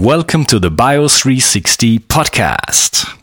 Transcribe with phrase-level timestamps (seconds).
[0.00, 3.18] Welcome to the Bio 360 podcast.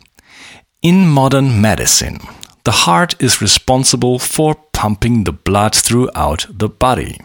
[0.84, 2.20] In modern medicine,
[2.66, 7.20] the heart is responsible for pumping the blood throughout the body.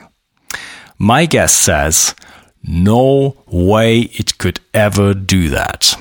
[0.96, 2.14] My guest says,
[2.62, 5.98] no way it could ever do that.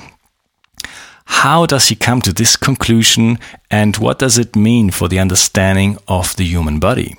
[1.26, 3.38] How does he come to this conclusion
[3.70, 7.16] and what does it mean for the understanding of the human body?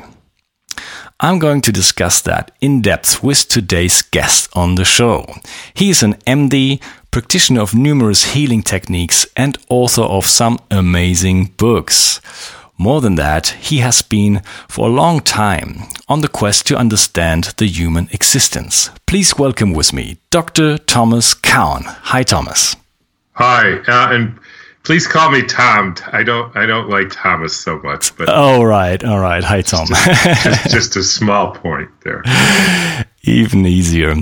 [1.23, 5.25] I'm going to discuss that in depth with today's guest on the show.
[5.73, 6.81] He is an MD,
[7.11, 12.19] practitioner of numerous healing techniques, and author of some amazing books.
[12.77, 17.53] More than that, he has been for a long time on the quest to understand
[17.55, 18.89] the human existence.
[19.05, 20.77] Please welcome with me Dr.
[20.77, 21.83] Thomas Cowan.
[21.85, 22.75] Hi, Thomas.
[23.35, 24.37] Hi, uh, and
[24.83, 25.95] Please call me Tom.
[26.11, 26.55] I don't.
[26.57, 28.15] I don't like Thomas so much.
[28.17, 29.43] But all right, all right.
[29.43, 29.87] Hi, Tom.
[29.87, 32.21] Just, just, just a small point there.
[33.23, 34.13] Even easier.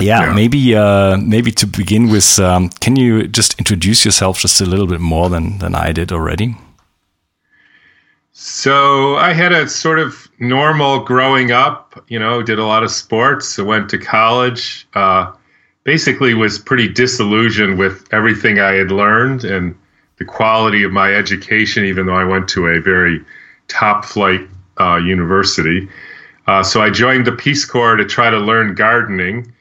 [0.00, 4.60] Yeah, yeah, maybe uh, maybe to begin with, um, can you just introduce yourself just
[4.60, 6.54] a little bit more than than I did already?
[8.32, 12.04] So I had a sort of normal growing up.
[12.08, 13.58] You know, did a lot of sports.
[13.58, 14.86] I went to college.
[14.94, 15.32] Uh,
[15.84, 19.74] basically, was pretty disillusioned with everything I had learned and
[20.24, 23.24] the quality of my education, even though I went to a very
[23.68, 24.48] top flight
[24.80, 25.88] uh, university.
[26.46, 29.52] Uh, so I joined the Peace Corps to try to learn gardening.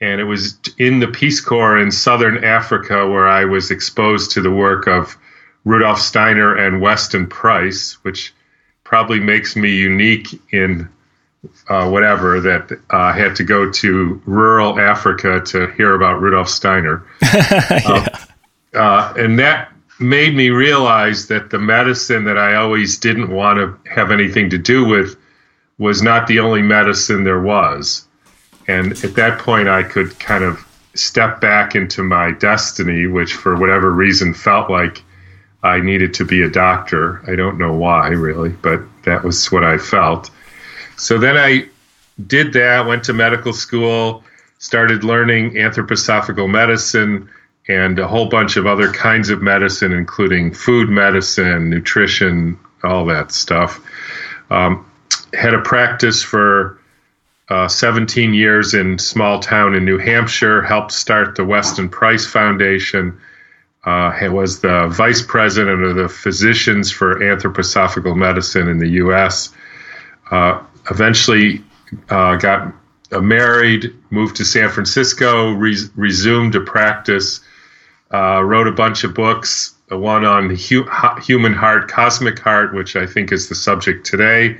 [0.00, 4.42] And it was in the Peace Corps in Southern Africa where I was exposed to
[4.42, 5.16] the work of
[5.64, 8.34] Rudolf Steiner and Weston Price, which
[8.82, 10.88] probably makes me unique in
[11.68, 16.48] uh, whatever that uh, I had to go to rural Africa to hear about Rudolf
[16.48, 17.06] Steiner.
[17.22, 18.24] yeah.
[18.74, 23.90] uh, and that made me realize that the medicine that I always didn't want to
[23.90, 25.16] have anything to do with
[25.78, 28.06] was not the only medicine there was.
[28.66, 33.56] And at that point, I could kind of step back into my destiny, which for
[33.56, 35.02] whatever reason felt like
[35.62, 37.22] I needed to be a doctor.
[37.30, 40.30] I don't know why, really, but that was what I felt.
[40.96, 41.68] So then I
[42.26, 44.22] did that, went to medical school,
[44.58, 47.28] started learning anthroposophical medicine
[47.68, 53.32] and a whole bunch of other kinds of medicine, including food medicine, nutrition, all that
[53.32, 53.80] stuff.
[54.50, 54.90] Um,
[55.32, 56.78] had a practice for
[57.48, 60.62] uh, 17 years in small town in New Hampshire.
[60.62, 63.20] Helped start the Weston Price Foundation.
[63.84, 69.50] Uh, was the vice president of the Physicians for Anthroposophical Medicine in the U.S.
[70.30, 71.62] Uh, eventually
[72.08, 72.72] uh, got
[73.10, 77.40] married, moved to San Francisco, re- resumed a practice
[78.14, 80.88] uh, wrote a bunch of books, one on hu-
[81.20, 84.56] human heart, cosmic heart, which I think is the subject today,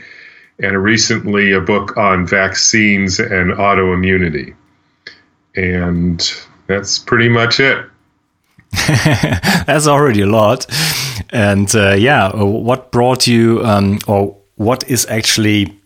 [0.59, 4.57] and recently a book on vaccines and autoimmunity.
[5.55, 6.21] And
[6.67, 7.87] that's pretty much it.
[9.67, 10.67] that's already a lot.
[11.31, 15.79] And uh, yeah, what brought you, um, or what is actually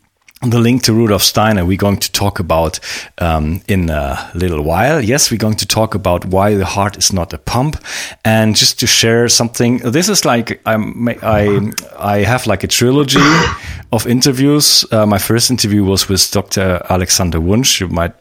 [0.42, 2.78] the link to Rudolf Steiner we're going to talk about
[3.18, 5.02] um, in a little while.
[5.02, 7.76] Yes, we're going to talk about why the heart is not a pump,
[8.24, 9.78] and just to share something.
[9.78, 13.20] This is like I'm, I I have like a trilogy
[13.92, 14.84] of interviews.
[14.92, 16.80] Uh, my first interview was with Dr.
[16.88, 17.80] Alexander Wunsch.
[17.80, 18.14] You might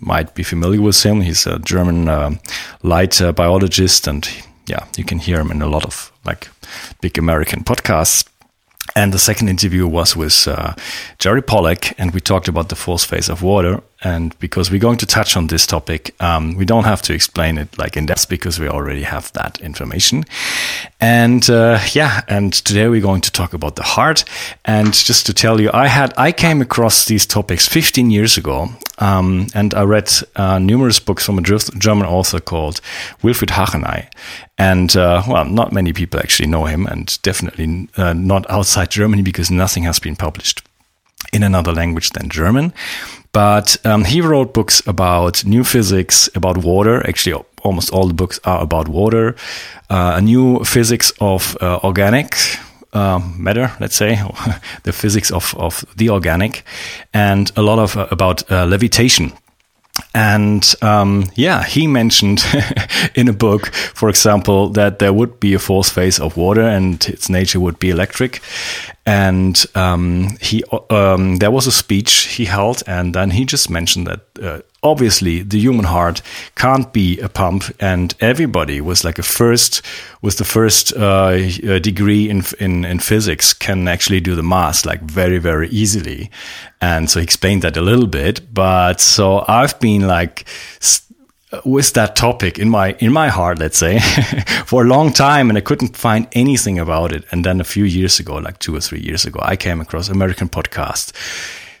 [0.00, 1.22] might be familiar with him.
[1.22, 2.30] He's a German uh,
[2.82, 4.28] light uh, biologist, and
[4.66, 6.50] yeah, you can hear him in a lot of like
[7.00, 8.28] big American podcasts.
[8.96, 10.74] And the second interview was with uh,
[11.18, 13.82] Jerry Pollack, and we talked about the fourth phase of water.
[14.04, 17.56] And because we're going to touch on this topic, um, we don't have to explain
[17.56, 20.24] it like in depth because we already have that information.
[21.00, 24.24] And uh, yeah, and today we're going to talk about the heart.
[24.66, 28.68] And just to tell you, I had I came across these topics 15 years ago,
[28.98, 32.82] um, and I read uh, numerous books from a German author called
[33.22, 34.06] Wilfried Hacheney.
[34.58, 39.22] And uh, well, not many people actually know him, and definitely uh, not outside Germany
[39.22, 40.62] because nothing has been published
[41.32, 42.72] in another language than German.
[43.34, 47.04] But um, he wrote books about new physics, about water.
[47.06, 49.34] Actually, almost all the books are about water.
[49.90, 52.36] Uh, a new physics of uh, organic
[52.92, 54.22] uh, matter, let's say,
[54.84, 56.64] the physics of, of the organic,
[57.12, 59.32] and a lot of uh, about uh, levitation.
[60.14, 62.44] And um, yeah, he mentioned
[63.14, 67.04] in a book, for example, that there would be a fourth phase of water and
[67.08, 68.40] its nature would be electric
[69.06, 74.06] and um, he um, there was a speech he held, and then he just mentioned
[74.06, 76.22] that uh, obviously the human heart
[76.56, 79.82] can't be a pump, and everybody was like a first
[80.22, 84.86] with the first uh, uh, degree in, in in physics can actually do the math
[84.86, 86.30] like very very easily,
[86.80, 88.54] and so he explained that a little bit.
[88.54, 90.46] But so I've been like
[91.64, 93.98] with that topic in my in my heart, let's say,
[94.66, 97.24] for a long time, and I couldn't find anything about it.
[97.30, 100.08] And then a few years ago, like two or three years ago, I came across
[100.08, 101.12] American podcast,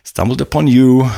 [0.02, 1.10] stumbled upon you,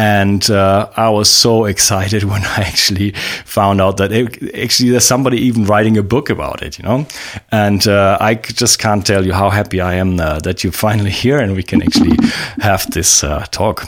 [0.00, 3.12] and uh, I was so excited when I actually
[3.44, 7.06] found out that it, actually there's somebody even writing a book about it, you know.
[7.52, 11.10] And uh, I just can't tell you how happy I am uh, that you're finally
[11.24, 12.16] here and we can actually
[12.60, 13.86] have this uh, talk.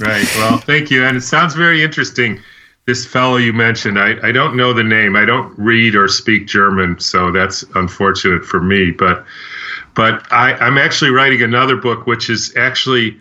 [0.00, 0.26] Right.
[0.36, 1.04] Well, thank you.
[1.04, 2.40] And it sounds very interesting.
[2.84, 5.14] This fellow you mentioned, I, I don't know the name.
[5.14, 8.90] I don't read or speak German, so that's unfortunate for me.
[8.90, 9.24] But
[9.94, 13.20] but I, I'm actually writing another book, which is actually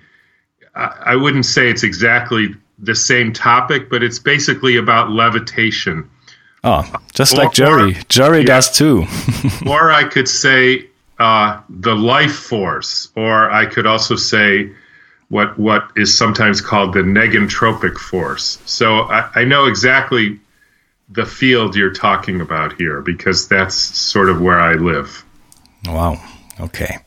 [0.73, 6.09] I wouldn't say it's exactly the same topic, but it's basically about levitation.
[6.63, 6.83] Oh,
[7.13, 7.97] just or, like Jerry.
[8.07, 9.05] Jerry yeah, does too.
[9.67, 10.87] or I could say
[11.19, 14.71] uh, the life force, or I could also say
[15.31, 18.59] what what is sometimes called the negentropic force.
[18.65, 20.39] So I, I know exactly
[21.07, 25.25] the field you're talking about here because that's sort of where I live.
[25.85, 26.21] Wow.
[26.59, 26.97] Okay.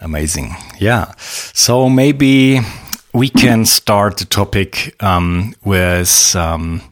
[0.00, 0.54] Amazing.
[0.78, 1.14] Yeah.
[1.18, 2.60] So maybe
[3.12, 6.82] we can start the topic um, with, um,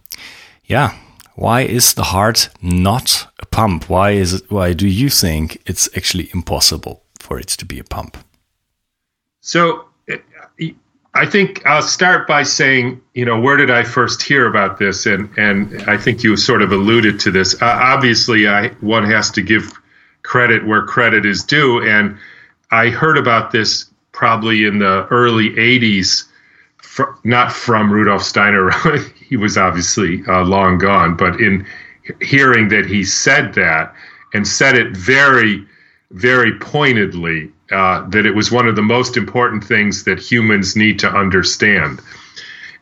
[0.64, 0.94] yeah,
[1.34, 3.88] why is the heart not a pump?
[3.88, 4.50] Why is it?
[4.50, 8.16] Why do you think it's actually impossible for it to be a pump?
[9.40, 9.87] So,
[11.14, 15.06] I think I'll start by saying, you know, where did I first hear about this?
[15.06, 17.60] And and I think you sort of alluded to this.
[17.60, 19.72] Uh, obviously, I one has to give
[20.22, 22.18] credit where credit is due, and
[22.70, 26.24] I heard about this probably in the early 80s,
[26.78, 28.70] fr- not from Rudolf Steiner.
[29.28, 31.66] he was obviously uh, long gone, but in
[32.20, 33.94] hearing that he said that
[34.34, 35.66] and said it very,
[36.10, 40.98] very pointedly, uh, that it was one of the most important things that humans need
[41.00, 42.00] to understand.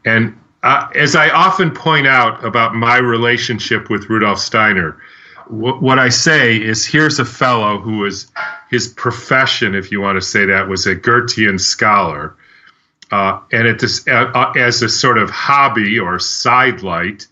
[0.04, 5.00] And uh, as I often point out about my relationship with Rudolf Steiner,
[5.48, 8.30] what I say is here's a fellow who was
[8.68, 12.36] his profession, if you want to say that, was a Goethean scholar.
[13.12, 17.28] Uh, and at this, uh, uh, as a sort of hobby or sidelight,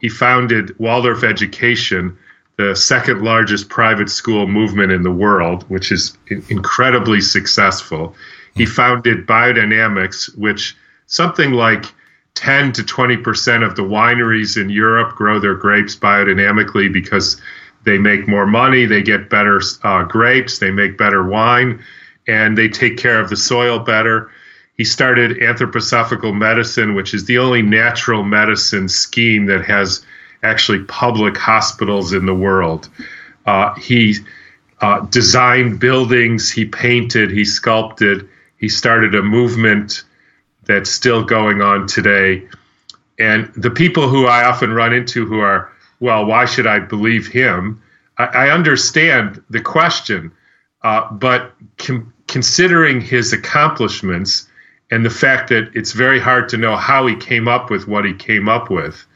[0.00, 2.18] he founded Waldorf Education,
[2.56, 8.14] the second largest private school movement in the world, which is incredibly successful.
[8.54, 10.76] He founded Biodynamics, which
[11.06, 11.86] something like
[12.34, 17.40] 10 to 20 percent of the wineries in Europe grow their grapes biodynamically because
[17.84, 21.82] they make more money, they get better uh, grapes, they make better wine,
[22.28, 24.30] and they take care of the soil better.
[24.76, 30.04] He started anthroposophical medicine, which is the only natural medicine scheme that has
[30.42, 32.88] actually public hospitals in the world.
[33.46, 34.16] Uh, he
[34.80, 38.28] uh, designed buildings, he painted, he sculpted,
[38.58, 40.02] he started a movement
[40.64, 42.46] that's still going on today.
[43.18, 47.26] And the people who I often run into who are, well, why should I believe
[47.26, 47.82] him?
[48.18, 50.32] I, I understand the question,
[50.82, 54.48] uh, but com- considering his accomplishments
[54.90, 58.04] and the fact that it's very hard to know how he came up with what
[58.04, 59.06] he came up with,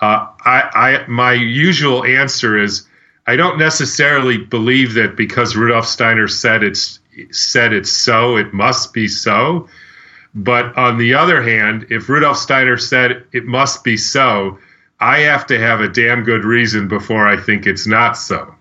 [0.00, 2.86] uh, I, I my usual answer is
[3.26, 7.00] I don't necessarily believe that because Rudolf Steiner said it's
[7.30, 9.68] said it's so, it must be so.
[10.34, 14.58] But on the other hand, if Rudolf Steiner said it must be so,
[15.00, 18.54] I have to have a damn good reason before I think it's not so.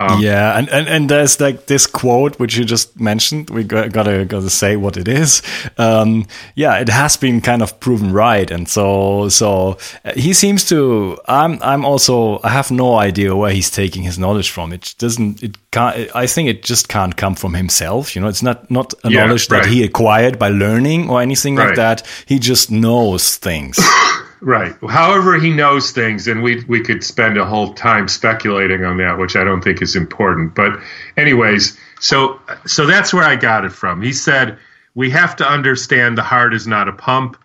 [0.00, 3.50] Um, yeah, and, and and there's like this quote which you just mentioned.
[3.50, 5.42] We got, gotta gotta say what it is.
[5.78, 10.64] Um, yeah, it has been kind of proven right, and so so uh, he seems
[10.68, 11.18] to.
[11.26, 14.72] I'm I'm also I have no idea where he's taking his knowledge from.
[14.72, 15.42] It doesn't.
[15.42, 16.14] It can't.
[16.14, 18.14] I think it just can't come from himself.
[18.14, 19.62] You know, it's not not a yeah, knowledge right.
[19.62, 21.66] that he acquired by learning or anything right.
[21.68, 22.06] like that.
[22.26, 23.78] He just knows things.
[24.44, 24.74] Right.
[24.88, 29.16] However, he knows things, and we we could spend a whole time speculating on that,
[29.16, 30.56] which I don't think is important.
[30.56, 30.80] But,
[31.16, 34.02] anyways, so so that's where I got it from.
[34.02, 34.58] He said
[34.96, 37.36] we have to understand the heart is not a pump,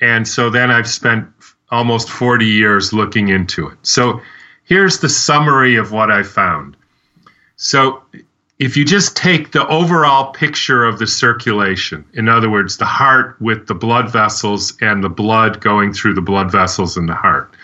[0.00, 1.26] and so then I've spent
[1.72, 3.78] almost forty years looking into it.
[3.82, 4.22] So
[4.62, 6.76] here's the summary of what I found.
[7.56, 8.02] So
[8.58, 13.36] if you just take the overall picture of the circulation, in other words, the heart
[13.40, 17.54] with the blood vessels and the blood going through the blood vessels in the heart,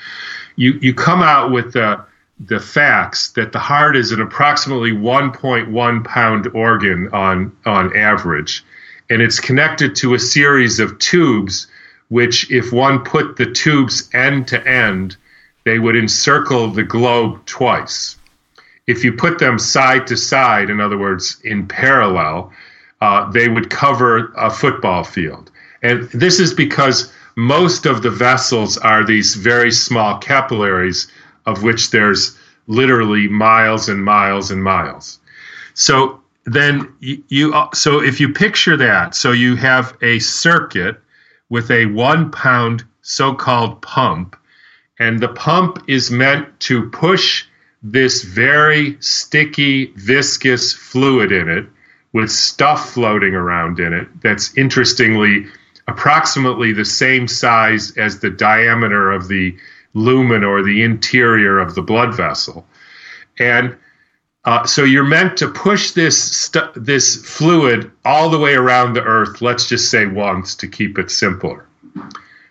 [0.57, 2.05] you, you come out with the,
[2.41, 8.63] the facts that the heart is an approximately 1.1 pound organ on, on average.
[9.09, 11.69] And it's connected to a series of tubes,
[12.09, 15.17] which, if one put the tubes end to end,
[15.65, 18.17] they would encircle the globe twice
[18.87, 22.53] if you put them side to side, in other words, in parallel,
[23.01, 25.51] uh, they would cover a football field.
[25.83, 31.11] And this is because most of the vessels are these very small capillaries,
[31.47, 35.19] of which there's literally miles and miles and miles.
[35.75, 41.01] So then you, you so if you picture that, so you have a circuit
[41.49, 44.37] with a one pound so-called pump,
[44.99, 47.45] and the pump is meant to push
[47.83, 51.67] this very sticky, viscous fluid in it
[52.13, 55.47] with stuff floating around in it that's interestingly
[55.89, 59.57] approximately the same size as the diameter of the
[59.95, 62.67] lumen or the interior of the blood vessel.
[63.39, 63.77] And
[64.45, 69.03] uh, so you're meant to push this stu- this fluid all the way around the
[69.03, 69.41] earth.
[69.41, 71.67] Let's just say once to keep it simpler.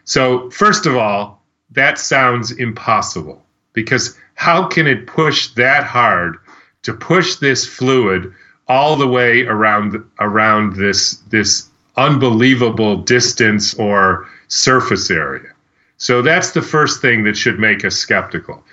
[0.03, 6.35] So first of all, that sounds impossible because how can it push that hard
[6.81, 8.33] to push this fluid
[8.67, 15.53] all the way around around this this unbelievable distance or surface area?
[15.97, 18.63] So that's the first thing that should make us skeptical.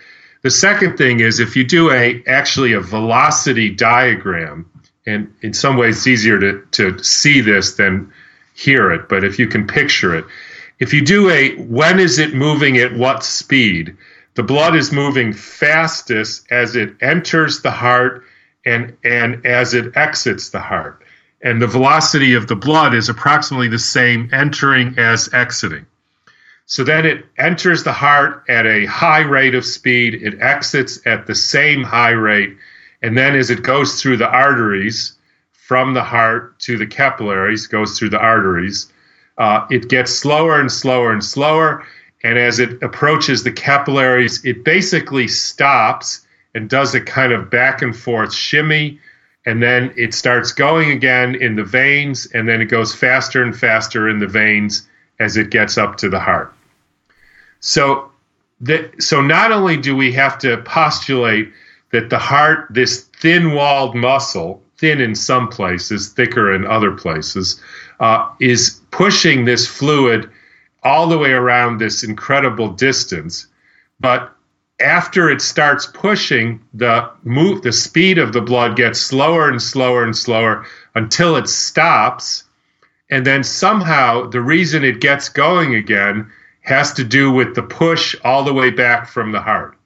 [0.40, 4.64] The second thing is if you do a actually a velocity diagram,
[5.04, 8.10] and in some ways it's easier to, to see this than
[8.54, 10.24] hear it, but if you can picture it,
[10.78, 13.94] if you do a when is it moving at what speed,
[14.38, 18.22] the blood is moving fastest as it enters the heart
[18.64, 21.02] and, and as it exits the heart.
[21.42, 25.86] And the velocity of the blood is approximately the same entering as exiting.
[26.66, 31.26] So then it enters the heart at a high rate of speed, it exits at
[31.26, 32.56] the same high rate,
[33.02, 35.14] and then as it goes through the arteries
[35.50, 38.92] from the heart to the capillaries, goes through the arteries,
[39.38, 41.84] uh, it gets slower and slower and slower
[42.22, 47.82] and as it approaches the capillaries, it basically stops and does a kind of back
[47.82, 48.98] and forth shimmy.
[49.46, 53.56] And then it starts going again in the veins, and then it goes faster and
[53.56, 54.86] faster in the veins
[55.20, 56.52] as it gets up to the heart.
[57.60, 58.10] So,
[58.98, 61.52] so not only do we have to postulate
[61.92, 67.60] that the heart, this thin walled muscle, thin in some places, thicker in other places,
[68.00, 70.30] uh, is pushing this fluid
[70.82, 73.46] all the way around this incredible distance.
[74.00, 74.32] But
[74.80, 80.04] after it starts pushing, the move the speed of the blood gets slower and slower
[80.04, 82.44] and slower until it stops.
[83.10, 86.30] And then somehow the reason it gets going again
[86.60, 89.76] has to do with the push all the way back from the heart.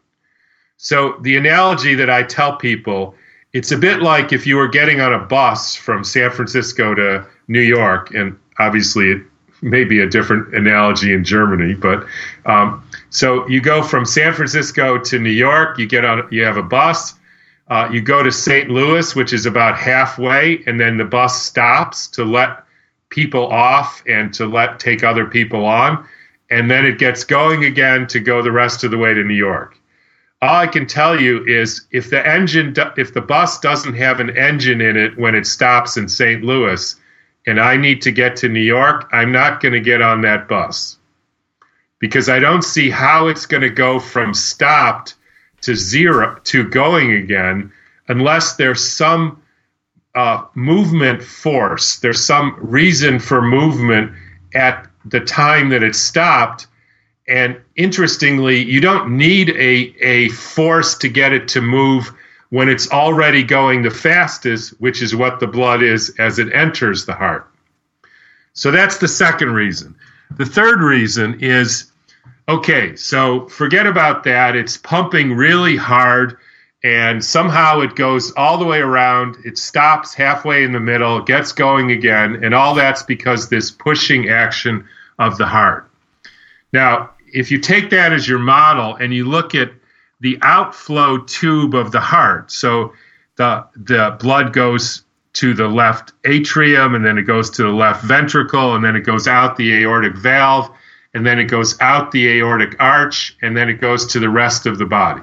[0.76, 3.14] So the analogy that I tell people,
[3.52, 7.26] it's a bit like if you were getting on a bus from San Francisco to
[7.46, 9.22] New York, and obviously it
[9.62, 12.06] maybe a different analogy in Germany, but
[12.44, 15.78] um, so you go from San Francisco to New York.
[15.78, 16.26] You get on.
[16.30, 17.14] You have a bus.
[17.68, 18.68] Uh, you go to St.
[18.68, 22.64] Louis, which is about halfway, and then the bus stops to let
[23.08, 26.06] people off and to let take other people on,
[26.50, 29.34] and then it gets going again to go the rest of the way to New
[29.34, 29.78] York.
[30.42, 34.36] All I can tell you is if the engine, if the bus doesn't have an
[34.36, 36.42] engine in it when it stops in St.
[36.42, 36.96] Louis,
[37.46, 40.48] and I need to get to New York, I'm not going to get on that
[40.48, 40.98] bus
[41.98, 45.14] because I don't see how it's going to go from stopped
[45.62, 47.72] to zero to going again
[48.08, 49.42] unless there's some
[50.14, 51.96] uh, movement force.
[51.96, 54.12] There's some reason for movement
[54.54, 56.66] at the time that it stopped.
[57.28, 62.12] And interestingly, you don't need a, a force to get it to move
[62.52, 67.06] when it's already going the fastest, which is what the blood is as it enters
[67.06, 67.50] the heart.
[68.52, 69.96] So that's the second reason.
[70.36, 71.90] The third reason is
[72.50, 74.54] okay, so forget about that.
[74.54, 76.36] It's pumping really hard,
[76.84, 79.38] and somehow it goes all the way around.
[79.46, 84.28] It stops halfway in the middle, gets going again, and all that's because this pushing
[84.28, 84.86] action
[85.18, 85.90] of the heart.
[86.70, 89.72] Now, if you take that as your model and you look at
[90.22, 92.50] the outflow tube of the heart.
[92.50, 92.94] So
[93.36, 95.02] the the blood goes
[95.34, 99.00] to the left atrium and then it goes to the left ventricle and then it
[99.00, 100.70] goes out the aortic valve
[101.14, 104.64] and then it goes out the aortic arch and then it goes to the rest
[104.64, 105.22] of the body.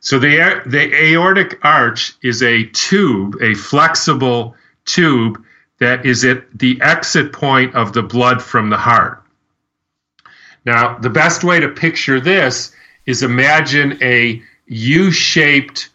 [0.00, 5.42] So the the aortic arch is a tube, a flexible tube
[5.78, 9.22] that is at the exit point of the blood from the heart.
[10.66, 12.72] Now, the best way to picture this
[13.06, 15.90] is imagine a U shaped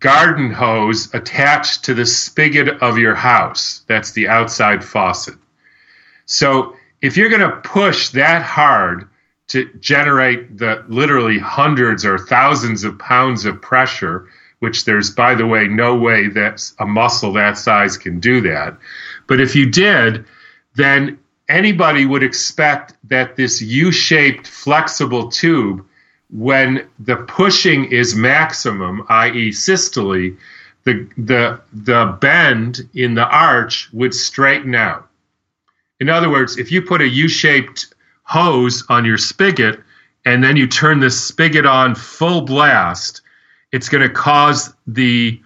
[0.00, 3.82] garden hose attached to the spigot of your house.
[3.88, 5.36] That's the outside faucet.
[6.26, 9.08] So if you're going to push that hard
[9.48, 15.46] to generate the literally hundreds or thousands of pounds of pressure, which there's, by the
[15.46, 18.76] way, no way that a muscle that size can do that.
[19.26, 20.24] But if you did,
[20.74, 25.84] then anybody would expect that this U shaped flexible tube,
[26.30, 30.30] when the pushing is maximum, i.e., systole,
[30.84, 35.08] the, the, the bend in the arch would straighten out.
[36.00, 39.80] In other words, if you put a U shaped hose on your spigot
[40.24, 43.22] and then you turn the spigot on full blast,
[43.72, 45.40] it's going to cause the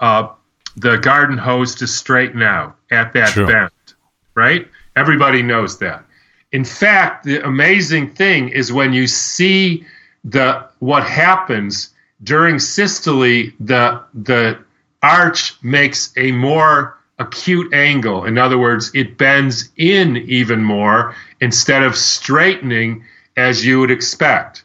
[0.00, 0.28] uh,
[0.76, 3.46] the garden hose to straighten out at that sure.
[3.46, 3.70] bend,
[4.34, 4.66] right?
[4.96, 6.04] Everybody knows that.
[6.52, 9.84] In fact, the amazing thing is when you see
[10.24, 11.90] the what happens
[12.22, 14.58] during systole, the the
[15.02, 18.24] arch makes a more acute angle.
[18.24, 23.04] In other words, it bends in even more instead of straightening
[23.36, 24.64] as you would expect.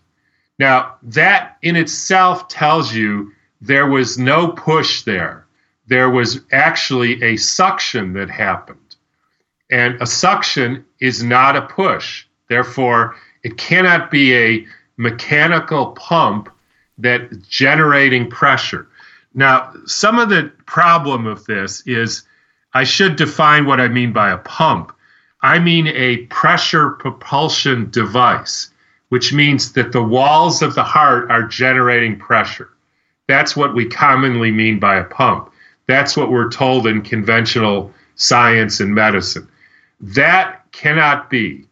[0.57, 3.31] Now, that in itself tells you
[3.61, 5.45] there was no push there.
[5.87, 8.79] There was actually a suction that happened.
[9.69, 12.25] And a suction is not a push.
[12.47, 14.65] Therefore, it cannot be a
[14.97, 16.49] mechanical pump
[16.97, 18.87] that generating pressure.
[19.33, 22.23] Now, some of the problem of this is
[22.73, 24.93] I should define what I mean by a pump.
[25.41, 28.71] I mean a pressure propulsion device,
[29.09, 32.69] which means that the walls of the heart are generating pressure.
[33.27, 35.51] That's what we commonly mean by a pump.
[35.87, 39.47] That's what we're told in conventional science and medicine.
[39.99, 41.65] That cannot be.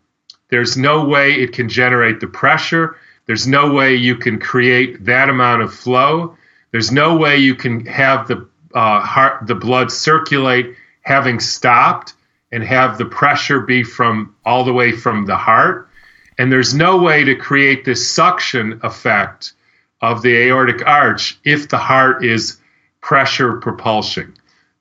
[0.49, 2.95] There's no way it can generate the pressure.
[3.25, 6.37] There's no way you can create that amount of flow.
[6.71, 12.13] There's no way you can have the uh, heart, the blood circulate having stopped
[12.51, 15.89] and have the pressure be from all the way from the heart.
[16.37, 19.53] And there's no way to create this suction effect
[20.01, 22.59] of the aortic arch if the heart is
[23.01, 24.33] pressure propulsion.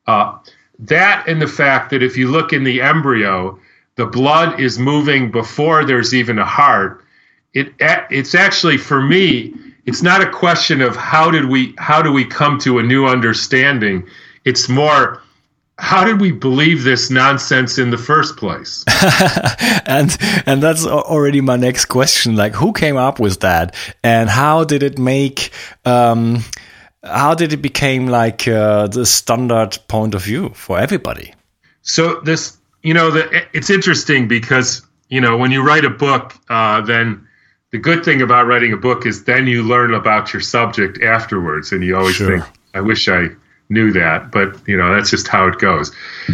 [0.07, 0.39] Uh,
[0.79, 3.59] that and the fact that if you look in the embryo,
[3.97, 7.05] the blood is moving before there's even a heart.
[7.55, 9.55] It it's actually for me,
[9.85, 13.07] it's not a question of how did we how do we come to a new
[13.07, 14.09] understanding.
[14.45, 15.23] It's more
[15.79, 18.85] how did we believe this nonsense in the first place?
[19.87, 22.37] and and that's already my next question.
[22.37, 25.51] Like, who came up with that, and how did it make?
[25.85, 26.45] Um,
[27.03, 31.35] how did it become like uh, the standard point of view for everybody?
[31.83, 36.35] So this, you know, the, it's interesting because you know when you write a book,
[36.49, 37.27] uh, then
[37.73, 41.73] the good thing about writing a book is then you learn about your subject afterwards,
[41.73, 42.41] and you always sure.
[42.41, 43.31] think, "I wish I
[43.73, 45.91] knew that, but you know that's just how it goes.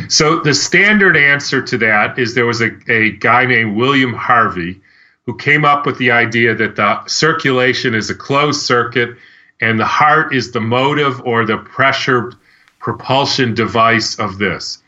[0.09, 4.81] So the standard answer to that is there was a, a guy named William Harvey
[5.24, 9.16] who came up with the idea that the circulation is a closed circuit
[9.61, 12.33] and the heart is the motive or the pressure
[12.81, 14.79] propulsion device of this.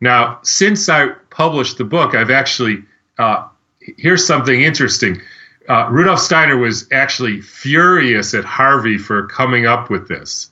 [0.00, 2.84] Now, since I published the book, I've actually
[3.18, 3.48] uh,
[3.96, 5.20] here's something interesting.
[5.68, 10.50] Uh, Rudolf Steiner was actually furious at Harvey for coming up with this.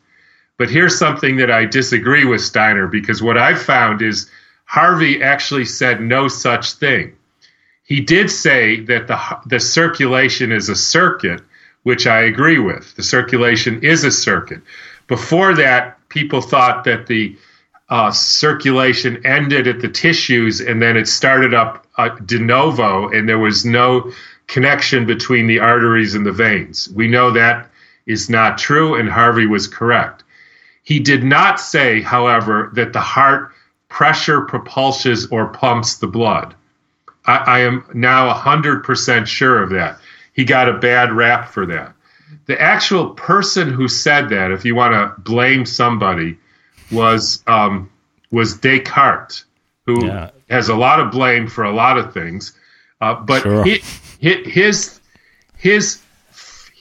[0.56, 4.30] But here's something that I disagree with Steiner because what I've found is
[4.64, 7.14] Harvey actually said no such thing.
[7.84, 11.42] He did say that the, the circulation is a circuit,
[11.82, 12.94] which I agree with.
[12.96, 14.62] The circulation is a circuit.
[15.06, 17.36] Before that, people thought that the
[17.90, 23.28] uh, circulation ended at the tissues and then it started up uh, de novo, and
[23.28, 24.10] there was no
[24.46, 26.88] connection between the arteries and the veins.
[26.90, 27.70] We know that
[28.06, 30.22] is not true, and Harvey was correct.
[30.82, 33.52] He did not say, however, that the heart
[33.88, 36.54] pressure propulses or pumps the blood.
[37.26, 39.98] I, I am now 100% sure of that.
[40.34, 41.94] He got a bad rap for that.
[42.46, 46.36] The actual person who said that, if you want to blame somebody,
[46.90, 47.90] was um,
[48.30, 49.44] was Descartes,
[49.86, 50.30] who yeah.
[50.50, 52.58] has a lot of blame for a lot of things.
[53.00, 53.64] Uh, but sure.
[53.64, 53.82] he,
[54.20, 55.00] his
[55.56, 56.00] his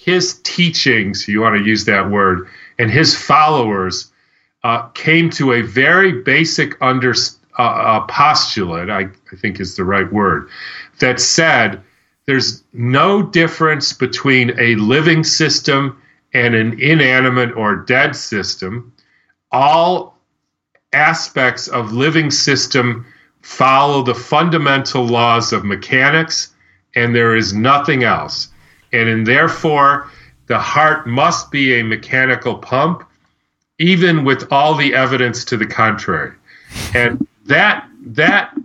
[0.04, 2.48] his teachings, you want to use that word,
[2.78, 4.12] and his followers
[4.64, 7.14] uh, came to a very basic under,
[7.58, 10.50] uh, uh, postulate, I, I think is the right word,
[11.00, 11.82] that said
[12.26, 16.02] there's no difference between a living system
[16.34, 18.94] and an inanimate or dead system.
[19.52, 20.18] All
[20.94, 23.06] aspects of living system
[23.44, 26.56] follow the fundamental laws of mechanics,
[26.96, 28.48] and there is nothing else.
[28.92, 30.10] And, therefore,
[30.48, 33.04] the heart must be a mechanical pump,
[33.80, 36.34] even with all the evidence to the contrary.
[36.94, 38.56] And that that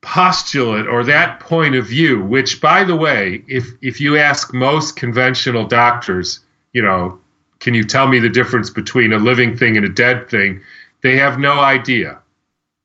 [0.00, 4.96] postulate or that point of view, which by the way, if if you ask most
[4.96, 6.40] conventional doctors,
[6.72, 7.20] you know,
[7.60, 10.60] can you tell me the difference between a living thing and a dead thing?
[11.02, 12.21] They have no idea.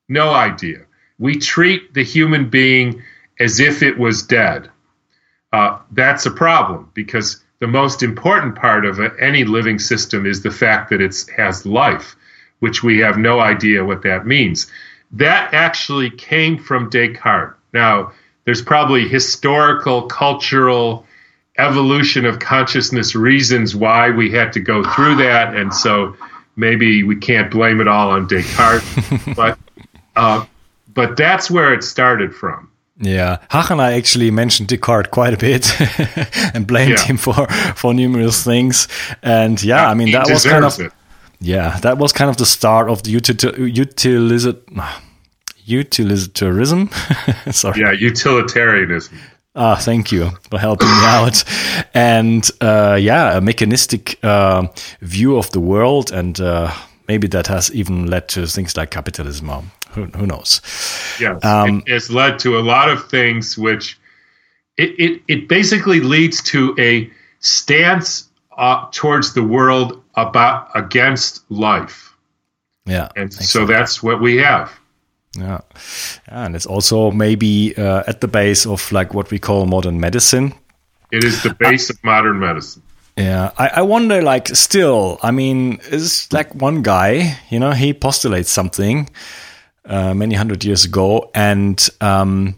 [0.10, 0.86] No idea.
[1.20, 3.02] we treat the human being
[3.39, 4.70] as if it was dead.
[5.52, 10.52] Uh, that's a problem because the most important part of any living system is the
[10.52, 12.15] fact that it has life,
[12.60, 14.67] which we have no idea what that means.
[15.12, 17.56] That actually came from Descartes.
[17.74, 18.12] Now,
[18.46, 21.06] there's probably historical, cultural,
[21.58, 26.15] evolution of consciousness reasons why we had to go through that, and so
[26.56, 28.86] maybe we can't blame it all on Descartes,
[29.36, 29.58] but
[30.18, 30.46] uh,
[30.94, 32.72] but that's where it started from.
[33.00, 35.70] Yeah, Hacheney actually mentioned Descartes quite a bit
[36.56, 37.04] and blamed yeah.
[37.04, 38.88] him for for numerous things.
[39.22, 40.92] And yeah, yeah I mean that was kind of it.
[41.40, 44.82] yeah, that was kind of the start of the utilitarianism.
[45.66, 46.90] Utilitarianism.
[47.52, 47.82] Sorry.
[47.82, 49.20] Yeah, utilitarianism.
[49.56, 51.44] Ah, thank you for helping me out.
[51.94, 54.68] And uh, yeah, a mechanistic uh,
[55.02, 56.72] view of the world, and uh,
[57.08, 59.50] maybe that has even led to things like capitalism
[59.98, 60.62] who, who knows?
[61.20, 63.98] Yes, um, it has led to a lot of things which
[64.78, 72.16] it, it, it basically leads to a stance uh, towards the world about against life.
[72.86, 74.72] Yeah, and so, that's what we have.
[75.36, 75.62] Yeah,
[76.28, 80.54] and it's also maybe uh, at the base of like what we call modern medicine.
[81.12, 82.84] It is the base uh, of modern medicine.
[83.18, 87.92] Yeah, I, I wonder, like, still, I mean, is like one guy, you know, he
[87.92, 89.10] postulates something,
[89.88, 92.56] uh, many hundred years ago, and um,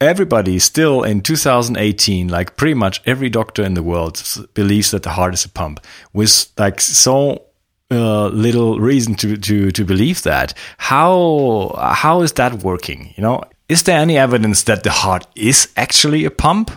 [0.00, 4.22] everybody still in 2018, like pretty much every doctor in the world
[4.54, 5.80] believes that the heart is a pump,
[6.12, 7.46] with like so
[7.90, 10.54] uh, little reason to to to believe that.
[10.78, 13.14] How how is that working?
[13.16, 16.70] You know, is there any evidence that the heart is actually a pump?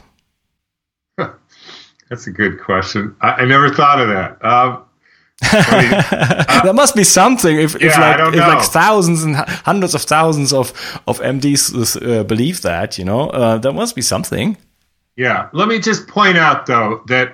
[2.10, 3.16] That's a good question.
[3.22, 4.44] I, I never thought of that.
[4.44, 4.84] Um,
[5.54, 10.52] uh, there must be something if, if like if like thousands and hundreds of thousands
[10.52, 10.72] of
[11.08, 14.58] of MDs uh, believe that you know uh, there must be something.
[15.16, 17.34] Yeah, let me just point out though that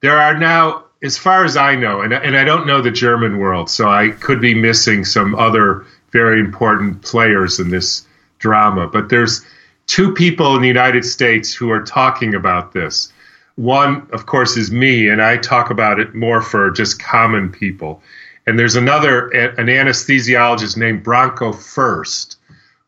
[0.00, 3.38] there are now, as far as I know, and and I don't know the German
[3.38, 8.06] world, so I could be missing some other very important players in this
[8.38, 8.86] drama.
[8.86, 9.44] But there's
[9.86, 13.12] two people in the United States who are talking about this.
[13.60, 18.02] One, of course, is me, and I talk about it more for just common people.
[18.46, 22.38] And there's another, an anesthesiologist named Branko Furst,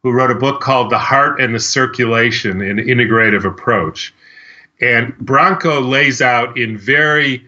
[0.03, 4.15] who wrote a book called The Heart and the Circulation An Integrative Approach.
[4.81, 7.45] And Bronco lays out in very,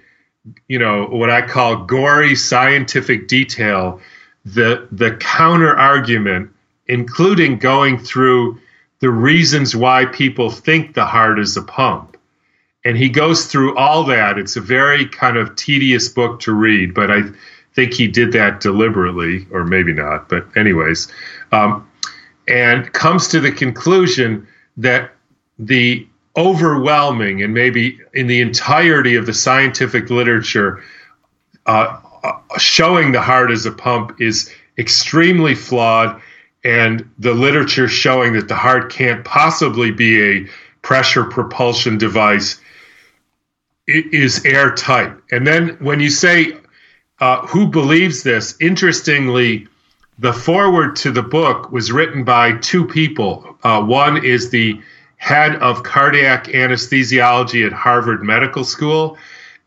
[0.68, 4.02] you know, what I call gory scientific detail
[4.44, 6.50] the, the counter argument,
[6.88, 8.60] including going through
[8.98, 12.13] the reasons why people think the heart is a pump
[12.84, 14.38] and he goes through all that.
[14.38, 17.22] It's a very kind of tedious book to read, but I
[17.74, 20.28] think he did that deliberately, or maybe not.
[20.28, 21.08] But anyways,
[21.50, 21.88] um,
[22.46, 25.12] and comes to the conclusion that
[25.58, 30.82] the overwhelming and maybe in the entirety of the scientific literature
[31.66, 36.20] uh, uh, showing the heart as a pump is extremely flawed
[36.64, 40.48] and the literature showing that the heart can't possibly be a
[40.82, 42.58] pressure propulsion device
[43.86, 45.14] is airtight.
[45.30, 46.54] And then when you say
[47.20, 49.68] uh, who believes this, interestingly,
[50.18, 53.56] the foreword to the book was written by two people.
[53.62, 54.80] Uh, one is the
[55.16, 59.16] head of cardiac anesthesiology at Harvard Medical School,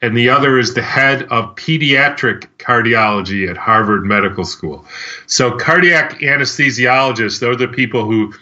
[0.01, 4.85] and the other is the head of pediatric cardiology at Harvard Medical School.
[5.25, 8.33] So, cardiac anesthesiologists, they're the people who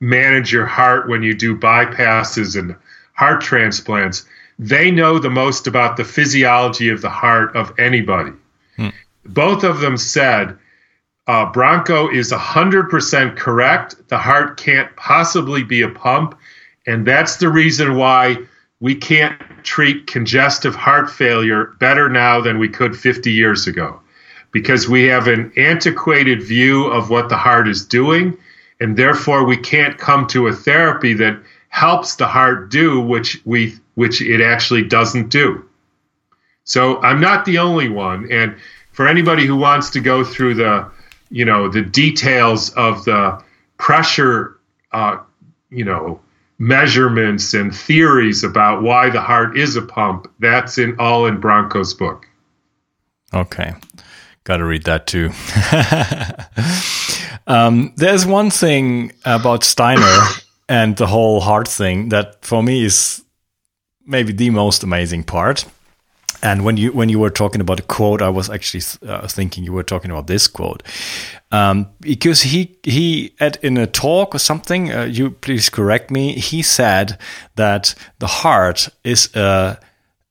[0.00, 2.74] manage your heart when you do bypasses and
[3.14, 4.24] heart transplants
[4.68, 8.32] they know the most about the physiology of the heart of anybody.
[8.76, 8.88] Hmm.
[9.24, 10.56] Both of them said
[11.26, 13.96] uh, Branko is 100% correct.
[14.08, 16.38] The heart can't possibly be a pump.
[16.86, 18.38] And that's the reason why
[18.80, 24.00] we can't treat congestive heart failure better now than we could 50 years ago.
[24.52, 28.36] Because we have an antiquated view of what the heart is doing.
[28.80, 33.74] And therefore, we can't come to a therapy that helps the heart do which we
[33.94, 35.64] which it actually doesn't do.
[36.64, 38.56] So I'm not the only one and
[38.92, 40.90] for anybody who wants to go through the
[41.30, 43.42] you know the details of the
[43.78, 44.58] pressure
[44.92, 45.18] uh,
[45.70, 46.20] you know
[46.58, 51.92] measurements and theories about why the heart is a pump that's in all in Branko's
[51.92, 52.28] book.
[53.34, 53.74] Okay.
[54.44, 55.30] Got to read that too.
[57.52, 60.20] um, there's one thing about Steiner
[60.68, 63.24] and the whole heart thing that for me is
[64.06, 65.64] maybe the most amazing part.
[66.42, 69.62] And when you when you were talking about a quote, I was actually uh, thinking
[69.64, 70.82] you were talking about this quote,
[71.52, 74.92] um, because he he at in a talk or something.
[74.92, 76.32] Uh, you please correct me.
[76.32, 77.16] He said
[77.54, 79.78] that the heart is a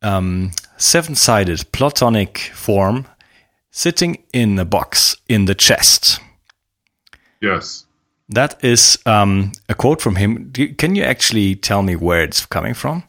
[0.01, 3.05] um, seven-sided platonic form
[3.69, 6.19] sitting in a box in the chest.
[7.39, 7.85] Yes.
[8.27, 10.51] That is um, a quote from him.
[10.77, 13.03] Can you actually tell me where it's coming from?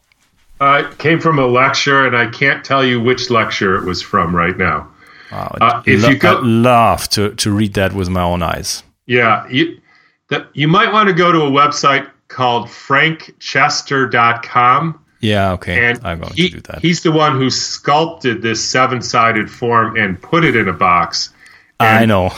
[0.62, 4.01] Uh, it came from a lecture, and I can't tell you which lecture it was
[4.01, 4.87] from right now.
[5.33, 8.44] Wow, uh, if lo- you go, I'd love to, to read that with my own
[8.44, 8.85] eyes.
[9.07, 9.81] Yeah, you,
[10.29, 15.05] the, you might want to go to a website called frankchester.com.
[15.18, 15.85] Yeah, okay.
[15.85, 16.81] And I'm going he, to do that.
[16.81, 21.35] He's the one who sculpted this seven sided form and put it in a box.
[21.81, 22.29] And I know.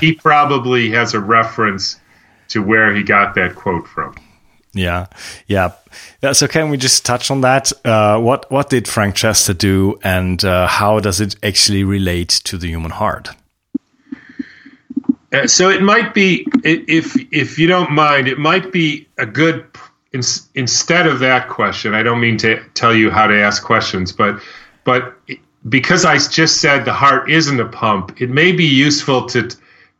[0.00, 1.98] he, he probably has a reference
[2.48, 4.14] to where he got that quote from.
[4.76, 5.06] Yeah,
[5.46, 5.72] yeah.
[6.32, 7.72] So can we just touch on that?
[7.84, 12.58] Uh, what what did Frank Chester do, and uh, how does it actually relate to
[12.58, 13.30] the human heart?
[15.32, 19.64] Uh, so it might be, if if you don't mind, it might be a good
[20.12, 20.22] in,
[20.54, 21.94] instead of that question.
[21.94, 24.40] I don't mean to tell you how to ask questions, but
[24.84, 25.16] but
[25.68, 29.48] because I just said the heart isn't a pump, it may be useful to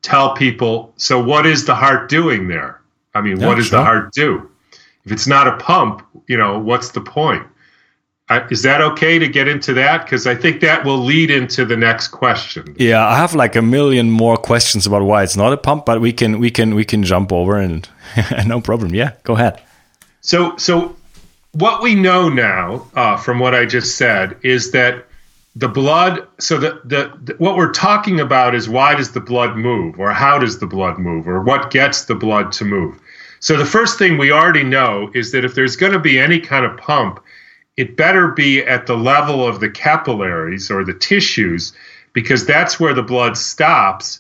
[0.03, 0.93] tell people.
[0.97, 2.81] So what is the heart doing there?
[3.15, 3.79] I mean, yeah, what does sure.
[3.79, 4.51] the heart do?
[5.07, 7.47] If it's not a pump, you know, what's the point?
[8.29, 10.05] Uh, is that okay to get into that?
[10.05, 12.75] Because I think that will lead into the next question.
[12.77, 16.01] Yeah, I have like a million more questions about why it's not a pump, but
[16.01, 17.89] we can we can we can jump over and
[18.47, 18.95] no problem.
[18.97, 19.63] Yeah, go ahead.
[20.23, 20.97] So so
[21.53, 25.07] what we know now uh, from what I just said is that
[25.55, 26.27] the blood.
[26.41, 30.11] So the, the the what we're talking about is why does the blood move, or
[30.11, 33.01] how does the blood move, or what gets the blood to move.
[33.47, 36.41] So the first thing we already know is that if there's going to be any
[36.41, 37.23] kind of pump,
[37.77, 41.73] it better be at the level of the capillaries or the tissues
[42.13, 44.19] because that's where the blood stops.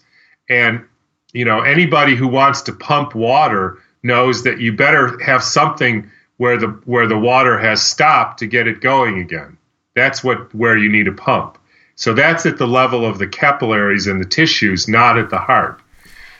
[0.48, 0.84] And
[1.32, 6.56] you know anybody who wants to pump water knows that you better have something where
[6.56, 9.58] the where the water has stopped to get it going again.
[9.96, 11.58] That's what where you need a pump.
[11.96, 15.82] So that's at the level of the capillaries and the tissues not at the heart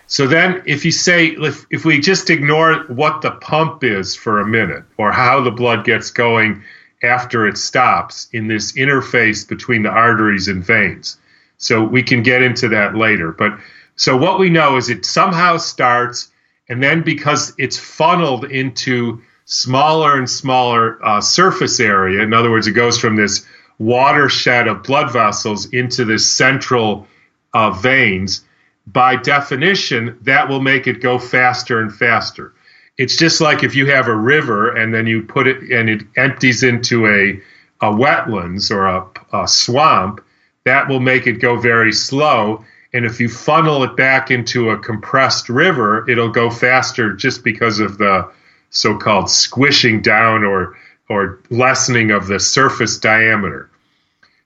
[0.08, 4.40] so then, if you say, if, if we just ignore what the pump is for
[4.40, 6.62] a minute or how the blood gets going
[7.02, 11.18] after it stops in this interface between the arteries and veins.
[11.58, 13.32] So we can get into that later.
[13.32, 13.58] But
[13.96, 16.30] so what we know is it somehow starts,
[16.68, 22.66] and then because it's funneled into smaller and smaller uh, surface area, in other words,
[22.68, 23.44] it goes from this
[23.78, 27.08] watershed of blood vessels into this central
[27.52, 28.45] uh, veins
[28.86, 32.54] by definition, that will make it go faster and faster.
[32.98, 36.02] It's just like if you have a river and then you put it and it
[36.16, 37.40] empties into a,
[37.86, 40.24] a wetlands or a, a swamp,
[40.64, 42.64] that will make it go very slow.
[42.92, 47.80] And if you funnel it back into a compressed river, it'll go faster just because
[47.80, 48.30] of the
[48.70, 50.76] so called squishing down or,
[51.08, 53.70] or lessening of the surface diameter.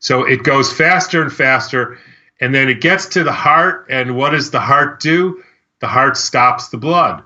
[0.01, 1.99] So it goes faster and faster
[2.41, 5.45] and then it gets to the heart, and what does the heart do?
[5.81, 7.23] The heart stops the blood.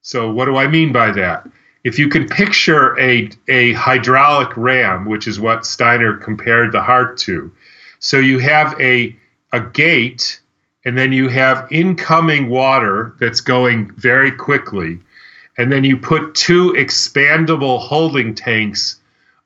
[0.00, 1.46] So, what do I mean by that?
[1.84, 7.18] If you can picture a, a hydraulic ram, which is what Steiner compared the heart
[7.18, 7.52] to,
[7.98, 9.14] so you have a,
[9.52, 10.40] a gate,
[10.84, 14.98] and then you have incoming water that's going very quickly,
[15.58, 19.00] and then you put two expandable holding tanks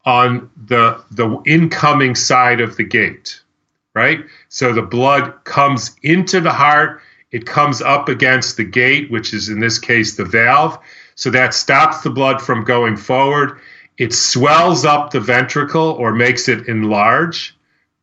[0.04, 3.42] on the, the incoming side of the gate
[3.94, 4.24] right?
[4.52, 9.48] So the blood comes into the heart, it comes up against the gate, which is
[9.48, 10.78] in this case the valve.
[11.14, 13.58] So that stops the blood from going forward.
[13.96, 17.56] It swells up the ventricle or makes it enlarge.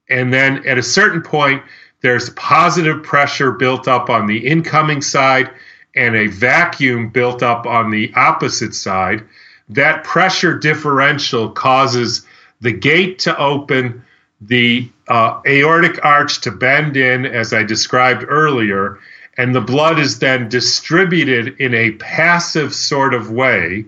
[0.10, 1.62] And then at a certain point,
[2.02, 5.52] there's positive pressure built up on the incoming side
[5.96, 9.24] and a vacuum built up on the opposite side.
[9.70, 12.26] That pressure differential causes
[12.60, 14.04] the gate to open,
[14.41, 18.99] the uh, aortic arch to bend in, as I described earlier,
[19.38, 23.86] and the blood is then distributed in a passive sort of way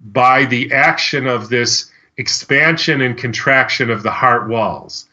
[0.00, 5.08] by the action of this expansion and contraction of the heart walls.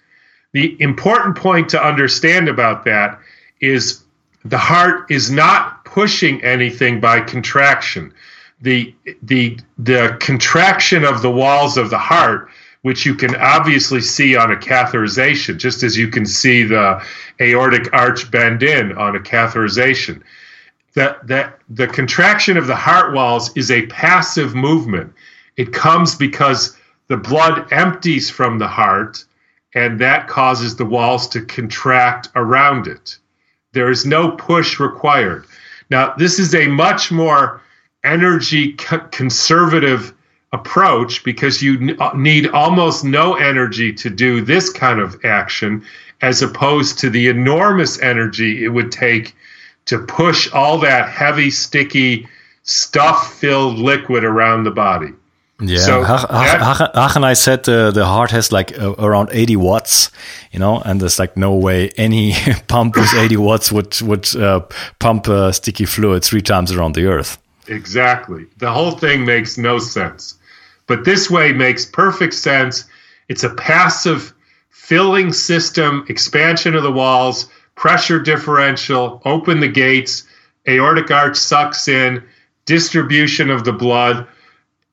[0.53, 3.19] The important point to understand about that
[3.59, 4.03] is
[4.43, 8.13] the heart is not pushing anything by contraction.
[8.61, 12.49] The, the, the contraction of the walls of the heart
[12.87, 17.05] which you can obviously see on a catheterization, just as you can see the
[17.41, 20.21] aortic arch bend in on a catheterization.
[20.95, 25.13] That, that the contraction of the heart walls is a passive movement.
[25.57, 26.77] It comes because
[27.09, 29.25] the blood empties from the heart
[29.75, 33.17] and that causes the walls to contract around it.
[33.73, 35.45] There is no push required.
[35.89, 37.61] Now, this is a much more
[38.05, 38.77] energy
[39.11, 40.13] conservative
[40.53, 45.83] approach because you uh, need almost no energy to do this kind of action
[46.21, 49.35] as opposed to the enormous energy it would take
[49.85, 52.27] to push all that heavy, sticky,
[52.63, 55.13] stuff filled liquid around the body.
[55.59, 60.11] Yeah, so Hach, and I said uh, the heart has like uh, around 80 watts,
[60.51, 62.35] you know, and there's like no way any
[62.67, 64.61] pump with 80 watts would would uh,
[64.99, 67.39] pump uh, sticky fluid three times around the earth.
[67.67, 68.45] Exactly.
[68.57, 70.35] The whole thing makes no sense.
[70.87, 72.85] But this way makes perfect sense.
[73.27, 74.33] It's a passive
[74.69, 80.23] filling system, expansion of the walls, pressure differential, open the gates,
[80.67, 82.23] aortic arch sucks in,
[82.65, 84.27] distribution of the blood,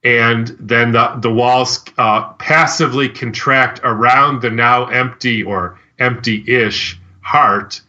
[0.03, 6.99] and then the, the walls uh, passively contract around the now empty or empty ish
[7.21, 7.81] heart.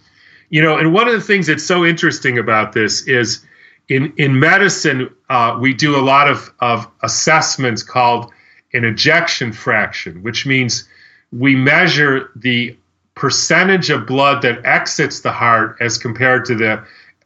[0.49, 3.45] You know, and one of the things that's so interesting about this is
[3.89, 8.31] in in medicine, uh, we do a lot of of assessments called
[8.73, 10.87] an ejection fraction, which means
[11.31, 12.75] we measure the
[13.15, 16.83] percentage of blood that exits the heart as compared to the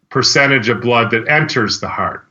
[0.10, 2.26] percentage of blood that enters the heart.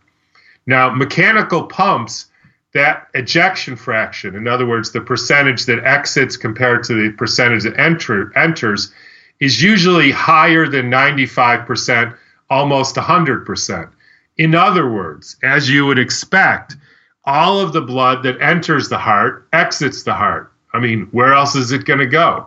[0.66, 2.26] Now, mechanical pumps,
[2.74, 7.78] that ejection fraction, in other words, the percentage that exits compared to the percentage that
[7.78, 8.92] enter, enters,
[9.40, 12.16] is usually higher than 95%,
[12.50, 13.90] almost 100%.
[14.38, 16.76] In other words, as you would expect,
[17.24, 20.52] all of the blood that enters the heart exits the heart.
[20.72, 22.46] I mean, where else is it going to go?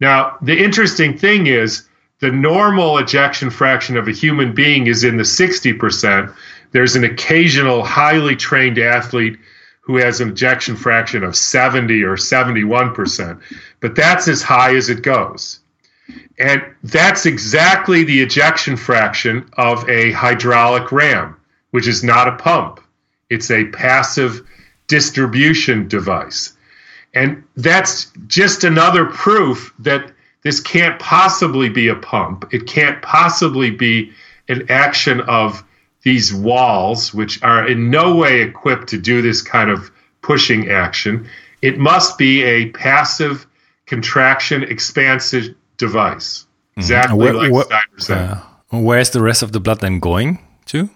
[0.00, 1.88] Now, the interesting thing is
[2.20, 6.34] the normal ejection fraction of a human being is in the 60%.
[6.72, 9.38] There's an occasional highly trained athlete
[9.80, 13.40] who has an ejection fraction of 70 or 71%,
[13.80, 15.60] but that's as high as it goes.
[16.38, 21.36] And that's exactly the ejection fraction of a hydraulic ram,
[21.70, 22.80] which is not a pump.
[23.28, 24.46] It's a passive
[24.86, 26.54] distribution device.
[27.14, 32.48] And that's just another proof that this can't possibly be a pump.
[32.52, 34.12] It can't possibly be
[34.48, 35.64] an action of
[36.02, 39.90] these walls, which are in no way equipped to do this kind of
[40.22, 41.28] pushing action.
[41.60, 43.46] It must be a passive
[43.86, 46.44] contraction expansive device.
[46.72, 46.80] Mm-hmm.
[46.80, 48.18] Exactly where, like where, said.
[48.18, 50.90] Uh, where's the rest of the blood then going to?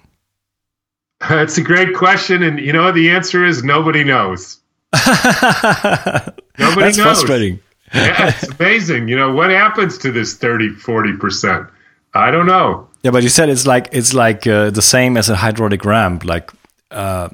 [1.28, 4.58] That's a great question, and you know the answer is nobody knows.
[4.92, 6.26] nobody
[6.58, 7.22] That's knows.
[7.22, 7.60] frustrating.
[7.94, 9.08] yeah, it's amazing.
[9.08, 11.68] You know what happens to this 30, 40 percent?
[12.14, 12.88] I don't know.
[13.02, 16.24] Yeah, but you said it's like it's like uh, the same as a hydraulic ramp,
[16.24, 16.52] like.
[16.90, 17.30] Uh,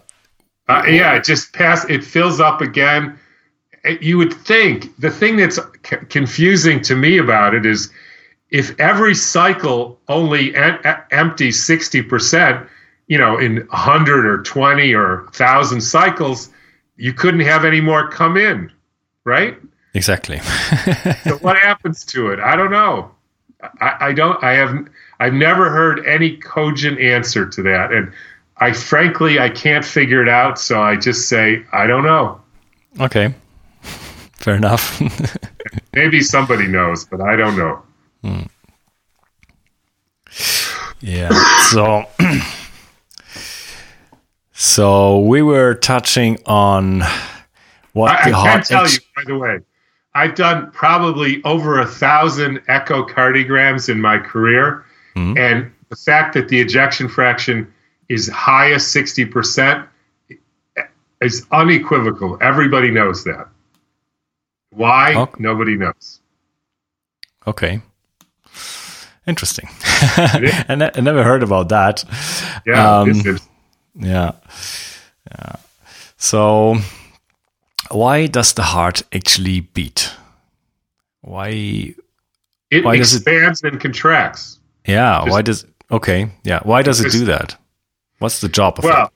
[0.68, 1.88] uh, yeah, it just pass.
[1.88, 3.18] It fills up again
[4.00, 7.90] you would think the thing that's c- confusing to me about it is
[8.50, 10.78] if every cycle only en-
[11.10, 12.66] empties 60%,
[13.06, 16.50] you know, in 100 or 20 or 1,000 cycles,
[16.96, 18.72] you couldn't have any more come in,
[19.24, 19.58] right?
[19.94, 20.38] Exactly.
[21.24, 22.40] so what happens to it?
[22.40, 23.10] I don't know.
[23.80, 24.42] I, I don't.
[24.44, 24.88] I have.
[25.18, 28.12] I've never heard any cogent answer to that, and
[28.58, 30.60] I frankly I can't figure it out.
[30.60, 32.40] So I just say I don't know.
[33.00, 33.34] Okay
[34.38, 35.00] fair enough.
[35.92, 37.82] Maybe somebody knows, but I don't know.
[38.22, 38.42] Hmm.
[41.00, 41.30] Yeah.
[41.68, 42.06] So,
[44.52, 47.02] so we were touching on
[47.92, 49.58] what I, the I can tell ex- you, by the way,
[50.14, 55.36] I've done probably over a thousand echocardiograms in my career, mm-hmm.
[55.36, 57.70] and the fact that the ejection fraction
[58.08, 59.86] is high as sixty percent
[61.20, 62.38] is unequivocal.
[62.40, 63.47] Everybody knows that.
[64.78, 65.14] Why?
[65.14, 65.42] Okay.
[65.42, 66.20] Nobody knows.
[67.48, 67.80] Okay.
[69.26, 69.68] Interesting.
[69.82, 72.04] I, ne- I never heard about that.
[72.64, 73.00] Yeah.
[73.00, 73.38] Um,
[73.96, 74.32] yeah.
[75.32, 75.56] Yeah.
[76.16, 76.76] So,
[77.90, 80.12] why does the heart actually beat?
[81.22, 81.94] Why?
[82.70, 84.60] It why expands it, and contracts.
[84.86, 85.22] Yeah.
[85.24, 85.66] Just, why does?
[85.90, 86.30] Okay.
[86.44, 86.60] Yeah.
[86.62, 87.56] Why does it do that?
[88.20, 89.10] What's the job of well,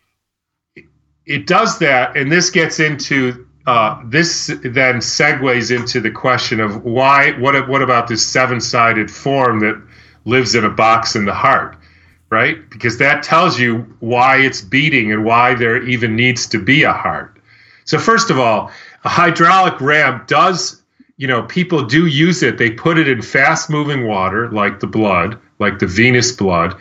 [0.75, 0.87] it?
[1.25, 6.85] It does that, and this gets into uh, this then segues into the question of
[6.85, 9.81] why what what about this seven-sided form that
[10.25, 11.77] lives in a box in the heart
[12.33, 12.71] right?
[12.71, 16.93] Because that tells you why it's beating and why there even needs to be a
[16.93, 17.39] heart.
[17.85, 18.71] So first of all
[19.05, 20.81] a hydraulic ram does
[21.19, 22.57] you know people do use it.
[22.57, 26.75] They put it in fast moving water like the blood like the venous blood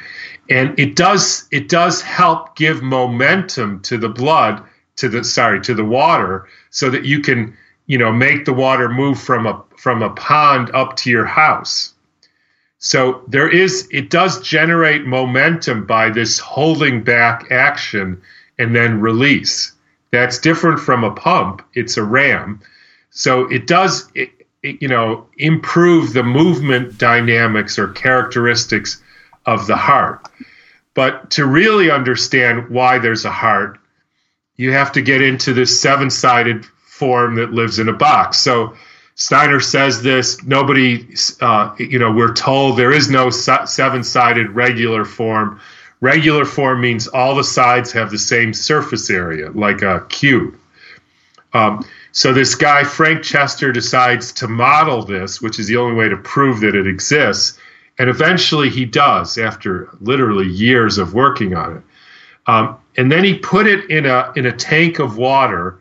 [0.49, 4.63] and it does it does help give momentum to the blood
[5.01, 7.55] to the sorry to the water so that you can
[7.91, 11.93] you know, make the water move from a from a pond up to your house.
[12.77, 18.21] So there is it does generate momentum by this holding back action
[18.57, 19.73] and then release.
[20.11, 21.63] That's different from a pump.
[21.73, 22.61] It's a ram.
[23.09, 24.29] So it does it,
[24.63, 29.03] it, you know improve the movement dynamics or characteristics
[29.45, 30.29] of the heart.
[30.93, 33.80] But to really understand why there's a heart,
[34.61, 38.37] you have to get into this seven sided form that lives in a box.
[38.37, 38.75] So
[39.15, 40.43] Steiner says this.
[40.43, 45.59] Nobody, uh, you know, we're told there is no seven sided regular form.
[45.99, 50.55] Regular form means all the sides have the same surface area, like a cube.
[51.53, 56.07] Um, so this guy, Frank Chester, decides to model this, which is the only way
[56.07, 57.57] to prove that it exists.
[57.97, 61.83] And eventually he does after literally years of working on it.
[62.45, 65.79] Um, and then he put it in a in a tank of water,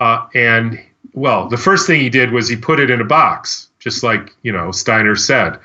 [0.00, 0.80] uh, and
[1.12, 4.34] well, the first thing he did was he put it in a box, just like
[4.42, 5.58] you know Steiner said.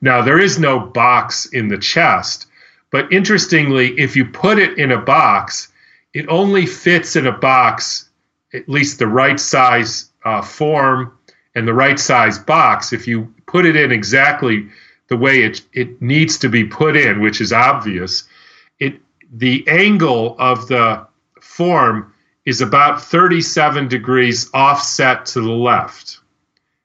[0.00, 2.46] Now there is no box in the chest,
[2.90, 5.72] but interestingly, if you put it in a box,
[6.14, 8.08] it only fits in a box,
[8.54, 11.16] at least the right size uh, form
[11.54, 12.92] and the right size box.
[12.92, 14.68] If you put it in exactly
[15.08, 18.24] the way it it needs to be put in, which is obvious,
[18.78, 19.00] it
[19.32, 21.06] the angle of the
[21.40, 22.12] form
[22.44, 26.20] is about 37 degrees offset to the left.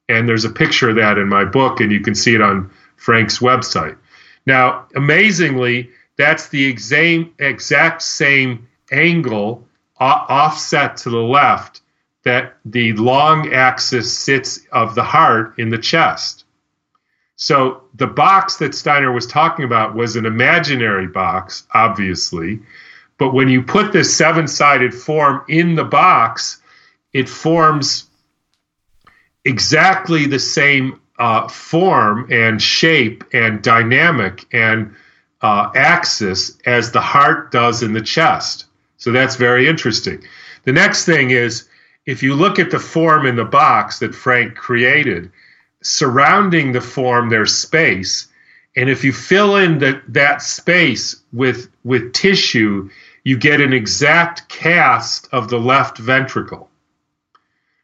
[0.09, 2.69] And there's a picture of that in my book, and you can see it on
[2.97, 3.97] Frank's website.
[4.45, 9.67] Now, amazingly, that's the exact, exact same angle
[9.99, 11.81] offset to the left
[12.23, 16.40] that the long axis sits of the heart in the chest.
[17.41, 22.59] So the box that Steiner was talking about was an imaginary box, obviously.
[23.17, 26.61] But when you put this seven sided form in the box,
[27.13, 28.05] it forms
[29.43, 34.93] exactly the same uh, form and shape and dynamic and
[35.41, 38.65] uh, axis as the heart does in the chest.
[38.97, 40.23] So that's very interesting.
[40.65, 41.67] The next thing is
[42.05, 45.31] if you look at the form in the box that Frank created,
[45.81, 48.27] surrounding the form there's space.
[48.75, 52.89] And if you fill in the, that space with with tissue
[53.23, 56.69] you get an exact cast of the left ventricle.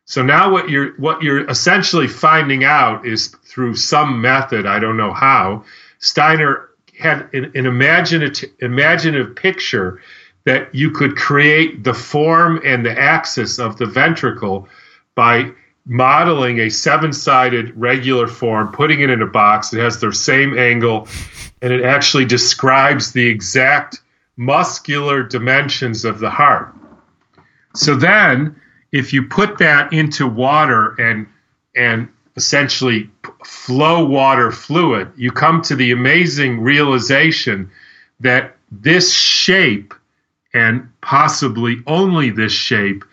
[0.06, 4.95] So now what you're what you're essentially finding out is through some method i don't
[4.95, 5.66] know how
[6.00, 10.02] steiner had an, an imaginative imaginative picture
[10.45, 14.70] that you could create the form and the axis of the ventricle
[15.14, 15.52] by
[15.88, 19.74] modeling a seven sided regular form, putting it in a box.
[19.74, 21.08] It has the same angle,
[21.62, 24.02] and it actually describes the exact
[24.36, 26.76] muscular dimensions of the heart.
[27.74, 28.60] So then,
[28.92, 31.28] if you put that into water and
[31.76, 33.10] and essentially
[33.46, 37.70] flow water fluid, you come to the amazing realization
[38.20, 39.94] that this shape
[40.54, 43.04] and possibly only this shape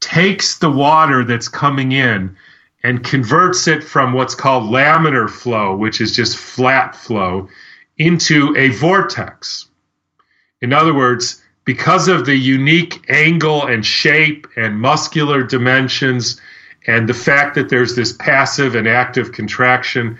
[0.00, 2.36] takes the water that's coming in
[2.82, 7.48] and converts it from what's called laminar flow, which is just flat flow,
[7.98, 9.68] into a vortex.
[10.60, 16.40] In other words, because of the unique angle and shape and muscular dimensions
[16.86, 20.16] and the fact that there's this passive and active contraction,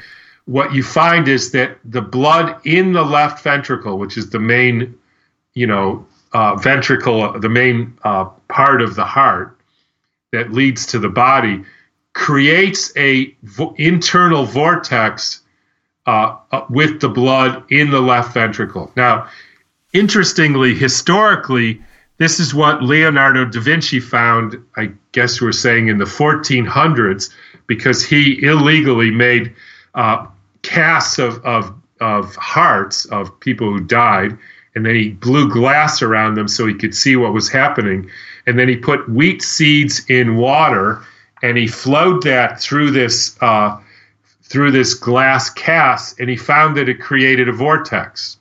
[0.47, 4.95] what you find is that the blood in the left ventricle, which is the main,
[5.55, 9.56] you know, uh, ventricle, the main uh, part of the heart,
[10.37, 11.64] that leads to the body
[12.12, 15.41] creates a vo- internal vortex
[16.07, 18.93] uh, uh, with the blood in the left ventricle.
[18.97, 19.28] Now,
[19.93, 21.82] interestingly, historically,
[22.18, 27.30] this is what Leonardo da Vinci found, I guess we're saying in the 1400s,
[27.66, 29.55] because he illegally made
[29.95, 30.26] uh,
[30.62, 34.37] casts of, of, of hearts of people who died,
[34.74, 38.11] and then he blew glass around them so he could see what was happening
[38.47, 41.03] and then he put wheat seeds in water
[41.43, 43.79] and he flowed that through this uh,
[44.43, 48.39] through this glass cast and he found that it created a vortex.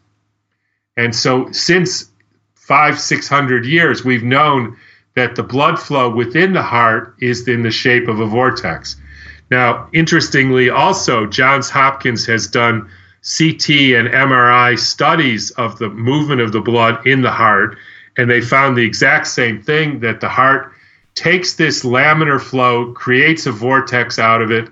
[0.97, 2.09] And so since
[2.53, 4.77] five six hundred years we've known
[5.15, 8.97] that the blood flow within the heart is in the shape of a vortex.
[9.51, 12.89] Now interestingly also johns hopkins has done
[13.23, 17.77] ct and mri studies of the movement of the blood in the heart
[18.17, 20.71] and they found the exact same thing that the heart
[21.15, 24.69] takes this laminar flow, creates a vortex out of it,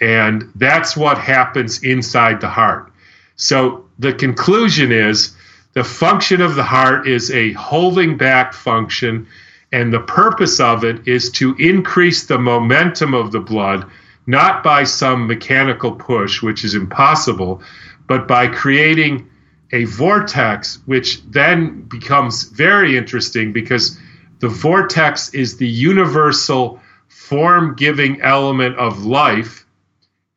[0.00, 2.92] and that's what happens inside the heart.
[3.36, 5.34] So the conclusion is
[5.72, 9.26] the function of the heart is a holding back function,
[9.74, 13.90] And the purpose of it is to increase the momentum of the blood,
[14.24, 17.60] not by some mechanical push, which is impossible,
[18.06, 19.28] but by creating
[19.74, 23.98] a vortex, which then becomes very interesting because
[24.38, 29.66] the vortex is the universal form giving element of life,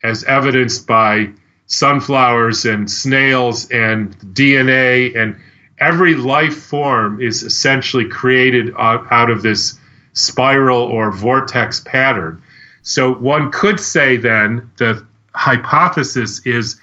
[0.03, 1.29] as evidenced by
[1.67, 5.35] sunflowers and snails and DNA and
[5.79, 9.77] every life form is essentially created out of this
[10.13, 12.41] spiral or vortex pattern.
[12.81, 16.79] So one could say then the hypothesis is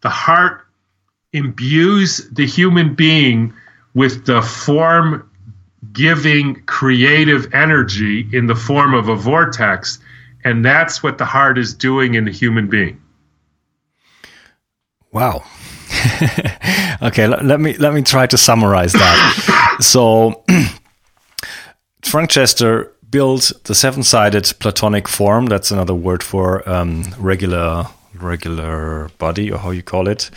[0.00, 0.67] the heart
[1.32, 3.52] imbues the human being
[3.94, 5.28] with the form
[5.92, 9.98] giving creative energy in the form of a vortex.
[10.44, 13.00] And that's what the heart is doing in the human being.
[15.12, 15.44] Wow.
[17.02, 19.76] okay, let, let, me let me try to summarize that.
[19.80, 20.44] so
[22.02, 25.46] Frank Chester built the seven-sided Platonic form.
[25.46, 27.86] That's another word for um, regular
[28.22, 30.30] regular body or how you call it.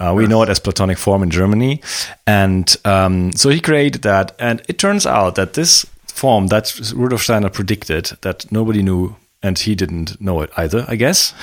[0.00, 1.80] Uh, we know it as Platonic form in Germany.
[2.26, 4.34] And um, so he created that.
[4.38, 9.58] And it turns out that this form that Rudolf Steiner predicted that nobody knew and
[9.58, 11.34] he didn't know it either, I guess,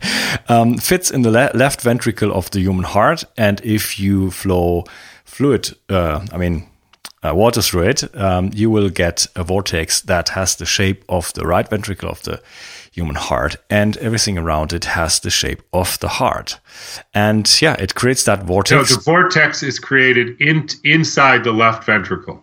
[0.48, 3.24] um, fits in the le left ventricle of the human heart.
[3.36, 4.84] And if you flow
[5.24, 6.66] fluid, uh, I mean,
[7.22, 11.32] uh, water through it, um, you will get a vortex that has the shape of
[11.34, 12.42] the right ventricle of the
[12.92, 16.60] human heart, and everything around it has the shape of the heart.
[17.12, 18.90] And yeah, it creates that vortex.
[18.90, 22.42] So the vortex is created in, inside the left ventricle.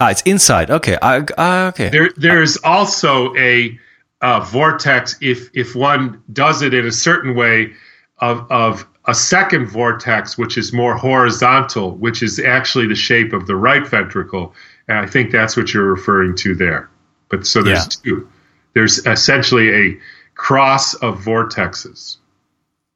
[0.00, 0.70] Ah, it's inside.
[0.70, 0.96] Okay.
[0.96, 1.88] Uh, uh, okay.
[1.88, 3.78] There, there's also a
[4.20, 7.72] uh, vortex if if one does it in a certain way
[8.18, 13.46] of of a second vortex which is more horizontal which is actually the shape of
[13.46, 14.52] the right ventricle
[14.88, 16.90] and i think that's what you're referring to there
[17.28, 18.12] but so there's yeah.
[18.12, 18.28] two
[18.74, 19.98] there's essentially a
[20.34, 22.16] cross of vortexes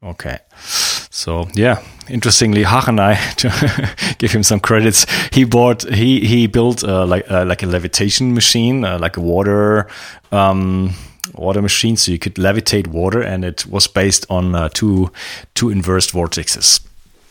[0.02, 0.38] okay
[1.10, 7.06] so yeah interestingly Hacheney to give him some credits he bought he he built uh,
[7.06, 9.88] like uh, like a levitation machine uh, like a water
[10.30, 10.94] um
[11.34, 15.10] water machine, so you could levitate water, and it was based on uh, two
[15.54, 16.80] two inverse vortexes.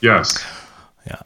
[0.02, 0.44] Yes.
[1.06, 1.22] Yeah.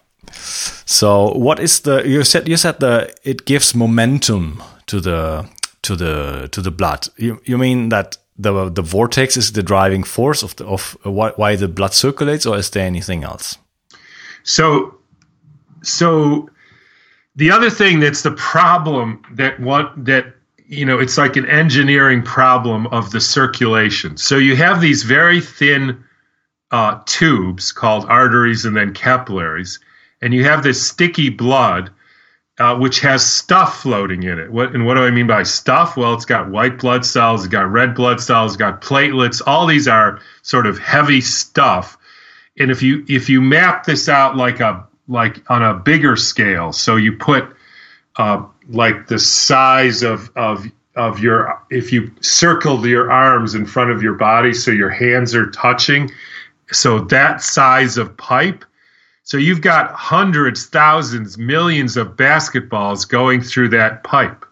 [0.85, 5.45] So what is the you said you said the it gives momentum to the
[5.85, 7.07] to the to the blood.
[7.17, 11.31] You you mean that the the vortex is the driving force of the of why,
[11.35, 13.57] why the blood circulates, or is there anything else?
[14.43, 14.97] So
[15.81, 16.49] so
[17.35, 20.25] the other thing that's the problem that one that
[20.67, 24.17] you know, it's like an engineering problem of the circulation.
[24.17, 26.03] So you have these very thin
[26.71, 29.79] uh, tubes called arteries and then capillaries,
[30.21, 31.91] and you have this sticky blood.
[32.57, 34.49] Uh, which has stuff floating in it.
[34.49, 35.97] What and what do I mean by stuff?
[35.97, 39.41] Well, it's got white blood cells, it's got red blood cells, it's got platelets.
[39.45, 41.97] All these are sort of heavy stuff.
[42.57, 46.71] And if you if you map this out like a like on a bigger scale,
[46.71, 47.45] so you put
[48.15, 53.91] uh, like the size of of of your if you circle your arms in front
[53.91, 56.09] of your body so your hands are touching
[56.71, 58.63] so that size of pipe
[59.25, 64.45] so you've got hundreds thousands millions of basketballs going through that pipe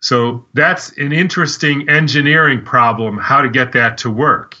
[0.00, 4.56] so that's an interesting engineering problem how to get that to work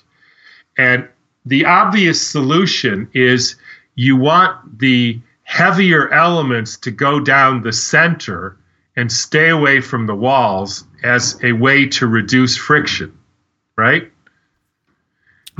[0.76, 1.08] and
[1.46, 3.56] the obvious solution is
[3.94, 8.56] you want the heavier elements to go down the center
[8.96, 13.16] and stay away from the walls as a way to reduce friction,
[13.76, 14.10] right?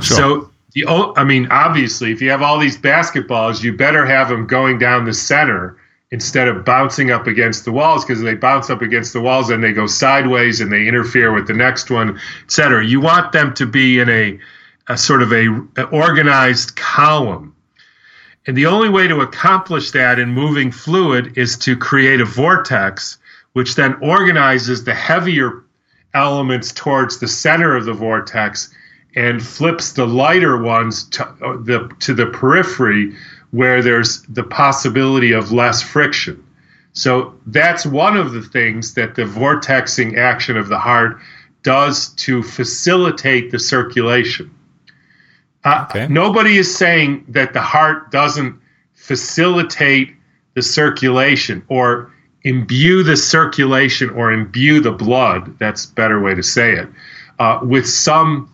[0.01, 0.17] Sure.
[0.17, 4.45] So the I mean, obviously, if you have all these basketballs, you better have them
[4.45, 5.77] going down the center
[6.11, 9.63] instead of bouncing up against the walls because they bounce up against the walls and
[9.63, 12.85] they go sideways and they interfere with the next one, et cetera.
[12.85, 14.39] You want them to be in a,
[14.87, 15.47] a sort of a,
[15.77, 17.55] a organized column
[18.47, 23.17] and the only way to accomplish that in moving fluid is to create a vortex,
[23.53, 25.63] which then organizes the heavier
[26.13, 28.73] elements towards the center of the vortex
[29.15, 33.15] and flips the lighter ones to uh, the to the periphery
[33.51, 36.43] where there's the possibility of less friction.
[36.93, 41.19] So that's one of the things that the vortexing action of the heart
[41.63, 44.51] does to facilitate the circulation.
[45.63, 46.07] Uh, okay.
[46.07, 48.59] Nobody is saying that the heart doesn't
[48.93, 50.15] facilitate
[50.53, 52.11] the circulation or
[52.43, 55.57] imbue the circulation or imbue the blood.
[55.57, 56.87] That's a better way to say it.
[57.39, 58.53] Uh, with some,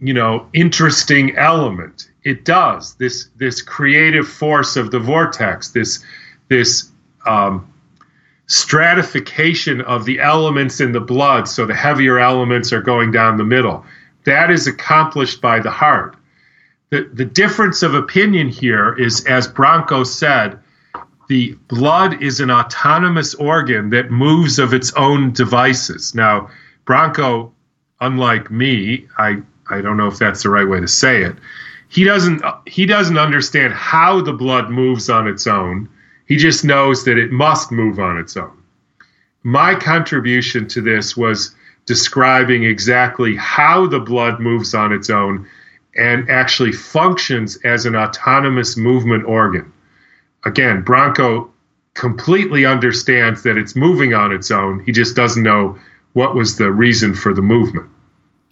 [0.00, 2.08] you know, interesting element.
[2.24, 5.70] It does this this creative force of the vortex.
[5.70, 6.04] This
[6.48, 6.90] this
[7.26, 7.72] um,
[8.46, 11.48] stratification of the elements in the blood.
[11.48, 13.84] So the heavier elements are going down the middle.
[14.24, 16.16] That is accomplished by the heart.
[16.90, 20.58] The, the difference of opinion here is, as Branko said,
[21.28, 26.14] the blood is an autonomous organ that moves of its own devices.
[26.16, 26.50] Now,
[26.84, 27.52] Branko
[28.00, 31.36] unlike me, I, I don't know if that's the right way to say it.
[31.88, 35.88] He doesn't he doesn't understand how the blood moves on its own.
[36.26, 38.56] He just knows that it must move on its own.
[39.42, 41.54] My contribution to this was
[41.86, 45.48] describing exactly how the blood moves on its own
[45.96, 49.72] and actually functions as an autonomous movement organ
[50.44, 51.48] again, Branko
[51.94, 54.82] completely understands that it's moving on its own.
[54.84, 55.78] He just doesn't know
[56.12, 57.88] what was the reason for the movement.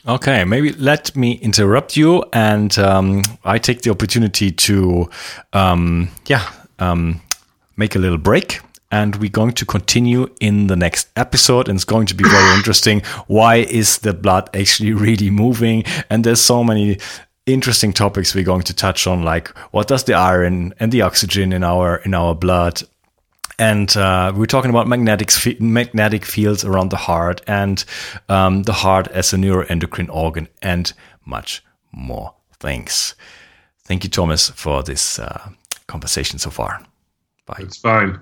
[0.07, 5.11] Okay, maybe let me interrupt you, and um, I take the opportunity to,
[5.53, 7.21] um, yeah, um,
[7.77, 8.61] make a little break.
[8.91, 12.55] And we're going to continue in the next episode, and it's going to be very
[12.57, 13.03] interesting.
[13.27, 15.85] Why is the blood actually really moving?
[16.09, 16.99] And there's so many
[17.45, 21.53] interesting topics we're going to touch on, like what does the iron and the oxygen
[21.53, 22.83] in our in our blood
[23.59, 25.31] and uh, we're talking about magnetic
[25.61, 27.85] magnetic fields around the heart and
[28.29, 30.93] um, the heart as a neuroendocrine organ and
[31.25, 33.15] much more things.
[33.85, 35.51] Thank you, Thomas, for this uh,
[35.87, 36.81] conversation so far.
[37.47, 37.57] Bye.
[37.61, 38.17] It's fine.